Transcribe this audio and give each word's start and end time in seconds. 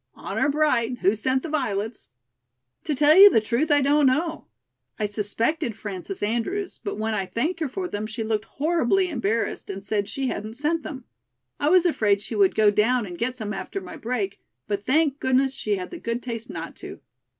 Honor 0.15 0.49
bright, 0.49 0.97
who 1.01 1.13
sent 1.13 1.43
the 1.43 1.49
violets?" 1.49 2.09
"To 2.85 2.95
tell 2.95 3.15
you 3.15 3.29
the 3.29 3.39
truth, 3.39 3.69
I 3.69 3.81
don't 3.81 4.07
know. 4.07 4.47
I 4.97 5.05
suspected 5.05 5.77
Frances 5.77 6.23
Andrews, 6.23 6.79
but 6.83 6.97
when 6.97 7.13
I 7.13 7.27
thanked 7.27 7.59
her 7.59 7.69
for 7.69 7.87
them, 7.87 8.07
she 8.07 8.23
looked 8.23 8.45
horribly 8.45 9.09
embarrassed 9.09 9.69
and 9.69 9.83
said 9.83 10.09
she 10.09 10.25
hadn't 10.25 10.55
sent 10.55 10.81
them. 10.81 11.03
I 11.59 11.69
was 11.69 11.85
afraid 11.85 12.19
she 12.19 12.33
would 12.33 12.55
go 12.55 12.71
down 12.71 13.05
and 13.05 13.15
get 13.15 13.35
some 13.35 13.53
after 13.53 13.79
my 13.79 13.95
break, 13.95 14.41
but 14.67 14.81
thank 14.81 15.19
goodness, 15.19 15.53
she 15.53 15.75
had 15.75 15.91
the 15.91 15.99
good 15.99 16.23
taste 16.23 16.49
not 16.49 16.75
to." 16.77 16.99